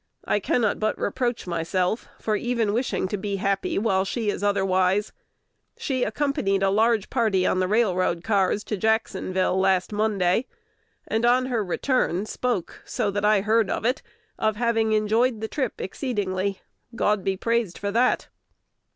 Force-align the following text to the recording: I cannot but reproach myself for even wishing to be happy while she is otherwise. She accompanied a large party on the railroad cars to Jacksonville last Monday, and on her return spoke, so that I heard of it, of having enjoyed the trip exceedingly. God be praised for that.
I 0.25 0.39
cannot 0.39 0.79
but 0.79 0.97
reproach 0.97 1.45
myself 1.45 2.07
for 2.19 2.35
even 2.35 2.73
wishing 2.73 3.07
to 3.09 3.17
be 3.17 3.35
happy 3.35 3.77
while 3.77 4.03
she 4.03 4.31
is 4.31 4.41
otherwise. 4.43 5.13
She 5.77 6.03
accompanied 6.03 6.63
a 6.63 6.71
large 6.71 7.11
party 7.11 7.45
on 7.45 7.59
the 7.59 7.67
railroad 7.67 8.23
cars 8.23 8.63
to 8.63 8.77
Jacksonville 8.77 9.59
last 9.59 9.93
Monday, 9.93 10.47
and 11.07 11.23
on 11.23 11.45
her 11.45 11.63
return 11.63 12.25
spoke, 12.25 12.81
so 12.83 13.11
that 13.11 13.23
I 13.23 13.41
heard 13.41 13.69
of 13.69 13.85
it, 13.85 14.01
of 14.39 14.55
having 14.55 14.93
enjoyed 14.93 15.39
the 15.39 15.47
trip 15.47 15.79
exceedingly. 15.79 16.61
God 16.95 17.23
be 17.23 17.37
praised 17.37 17.77
for 17.77 17.91
that. 17.91 18.27